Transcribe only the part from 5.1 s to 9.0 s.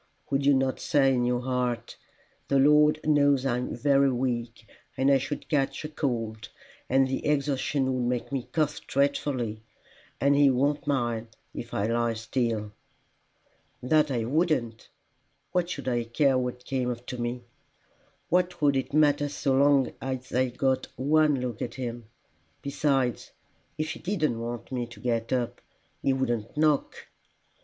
I should catch cold, and the exertion would make me cough